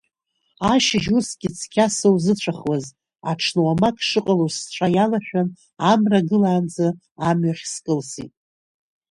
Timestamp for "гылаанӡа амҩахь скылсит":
6.27-8.33